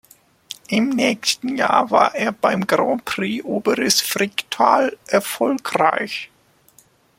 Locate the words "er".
2.15-2.31